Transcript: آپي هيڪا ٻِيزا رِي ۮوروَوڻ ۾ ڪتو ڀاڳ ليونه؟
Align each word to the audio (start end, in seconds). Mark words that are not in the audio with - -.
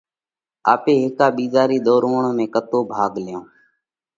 آپي 0.73 0.93
هيڪا 1.01 1.27
ٻِيزا 1.35 1.63
رِي 1.69 1.77
ۮوروَوڻ 1.87 2.23
۾ 2.37 2.45
ڪتو 2.53 2.79
ڀاڳ 2.91 3.13
ليونه؟ 3.25 3.49